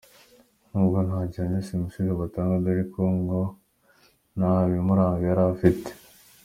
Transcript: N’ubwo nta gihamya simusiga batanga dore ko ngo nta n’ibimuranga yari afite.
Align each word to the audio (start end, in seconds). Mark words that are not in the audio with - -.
N’ubwo 0.71 0.97
nta 1.07 1.19
gihamya 1.31 1.59
simusiga 1.67 2.13
batanga 2.21 2.63
dore 2.65 2.83
ko 2.93 3.01
ngo 3.19 3.41
nta 4.37 4.49
n’ibimuranga 4.61 5.23
yari 5.29 5.43
afite. 5.53 5.89